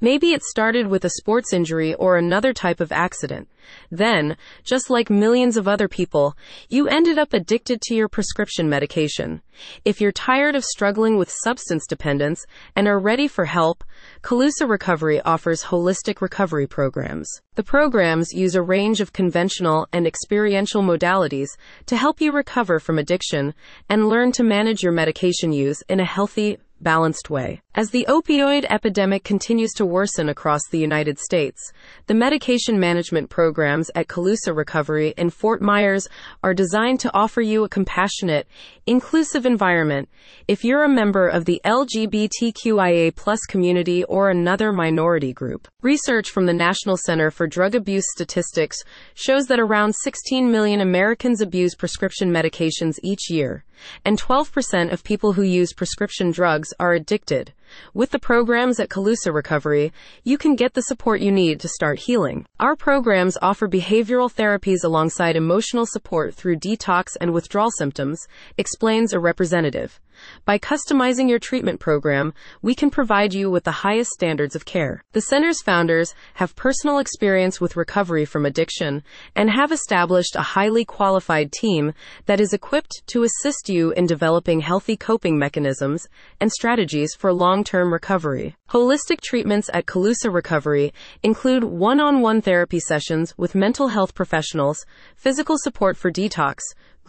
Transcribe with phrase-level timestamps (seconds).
[0.00, 3.48] Maybe it started with a sports injury or another type of accident.
[3.90, 6.36] Then, just like millions of other people,
[6.68, 9.42] you ended up addicted to your prescription medication.
[9.84, 12.44] If you're tired of struggling with substance dependence
[12.74, 13.84] and are ready for help,
[14.22, 17.28] Calusa Recovery offers holistic recovery programs.
[17.56, 21.48] The programs use a range of conventional and experiential modalities
[21.86, 23.54] to help you recover from addiction
[23.88, 27.60] and learn to manage your medication use in a healthy, balanced way.
[27.72, 31.72] As the opioid epidemic continues to worsen across the United States,
[32.08, 36.08] the medication management programs at Calusa Recovery in Fort Myers
[36.42, 38.48] are designed to offer you a compassionate,
[38.88, 40.08] inclusive environment.
[40.48, 46.46] If you're a member of the LGBTQIA plus community or another minority group, research from
[46.46, 48.78] the National Center for Drug Abuse Statistics
[49.14, 53.64] shows that around 16 million Americans abuse prescription medications each year,
[54.04, 57.52] and 12% of people who use prescription drugs are addicted.
[57.94, 59.92] With the programs at Calusa Recovery,
[60.24, 62.46] you can get the support you need to start healing.
[62.58, 69.20] Our programs offer behavioral therapies alongside emotional support through detox and withdrawal symptoms, explains a
[69.20, 70.00] representative.
[70.44, 75.04] By customizing your treatment program, we can provide you with the highest standards of care.
[75.12, 79.02] The center's founders have personal experience with recovery from addiction
[79.34, 81.92] and have established a highly qualified team
[82.26, 86.08] that is equipped to assist you in developing healthy coping mechanisms
[86.40, 88.56] and strategies for long term recovery.
[88.70, 94.86] Holistic treatments at Calusa Recovery include one on one therapy sessions with mental health professionals,
[95.16, 96.60] physical support for detox,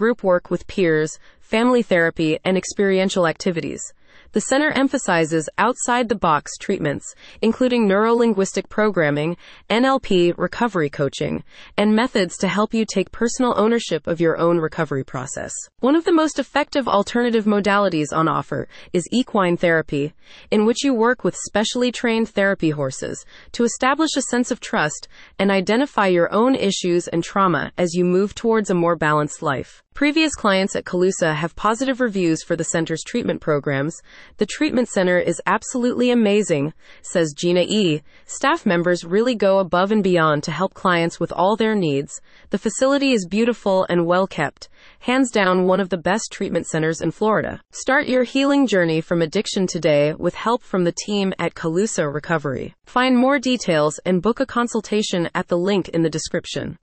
[0.01, 3.93] group work with peers, family therapy, and experiential activities.
[4.31, 9.37] The center emphasizes outside the box treatments, including neurolinguistic programming,
[9.69, 11.43] NLP, recovery coaching,
[11.77, 15.51] and methods to help you take personal ownership of your own recovery process.
[15.81, 20.13] One of the most effective alternative modalities on offer is equine therapy,
[20.49, 25.07] in which you work with specially trained therapy horses to establish a sense of trust
[25.37, 29.83] and identify your own issues and trauma as you move towards a more balanced life.
[29.93, 34.01] Previous clients at Calusa have positive reviews for the center's treatment programs.
[34.37, 38.01] The treatment center is absolutely amazing, says Gina E.
[38.25, 42.19] Staff members really go above and beyond to help clients with all their needs.
[42.51, 44.69] The facility is beautiful and well kept,
[44.99, 47.61] hands down one of the best treatment centers in Florida.
[47.71, 52.73] Start your healing journey from addiction today with help from the team at Calusa Recovery.
[52.85, 56.77] Find more details and book a consultation at the link in the description.